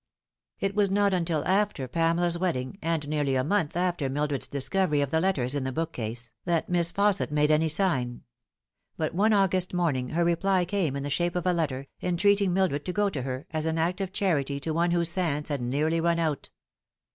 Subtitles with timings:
[0.59, 5.11] It was not until after Pamela's wedding, and nearly a month after Mildred's discovery of
[5.11, 8.23] the letters in the bookcase, that Miss Fausset made any sign;
[8.97, 12.83] but one August moaning her reply came in the shape of a letter, entreating Mildred
[12.85, 16.01] to go to her, as an act of charity to one whose sands had nearly
[16.01, 16.49] run out.